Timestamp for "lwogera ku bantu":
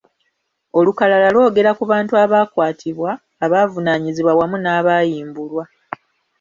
1.35-2.13